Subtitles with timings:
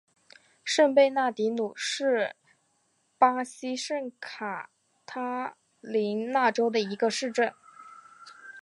[0.63, 2.35] 圣贝纳迪努是
[3.19, 4.71] 巴西圣卡
[5.05, 7.53] 塔琳娜州的一个市镇。